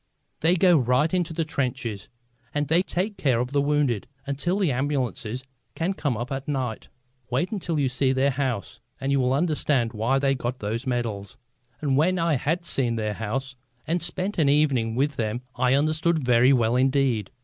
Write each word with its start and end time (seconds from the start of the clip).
They 0.39 0.55
go 0.55 0.79
right 0.79 1.13
into 1.13 1.31
the 1.31 1.45
trenches, 1.45 2.09
and 2.55 2.69
they 2.69 2.81
take 2.81 3.17
care 3.17 3.39
of 3.39 3.51
the 3.51 3.61
wounded 3.61 4.07
until 4.25 4.57
the 4.57 4.71
ambulances 4.71 5.43
can 5.75 5.93
come 5.93 6.17
up 6.17 6.31
at 6.31 6.47
night. 6.47 6.89
Wait 7.29 7.51
until 7.51 7.79
you 7.79 7.87
see 7.87 8.11
their 8.11 8.31
house 8.31 8.79
and 8.99 9.11
you 9.11 9.19
will 9.19 9.31
understand 9.31 9.93
why 9.93 10.17
they 10.17 10.33
got 10.33 10.57
those 10.57 10.87
medals." 10.87 11.37
And 11.81 11.97
when 11.97 12.17
I 12.17 12.33
had 12.33 12.65
seen 12.65 12.95
their 12.95 13.13
house 13.13 13.55
and 13.85 14.01
spent 14.01 14.39
an 14.39 14.49
evening 14.49 14.95
with 14.95 15.17
them 15.17 15.43
I 15.55 15.75
understood 15.75 16.17
very 16.25 16.51
well 16.51 16.75
indeed. 16.75 17.29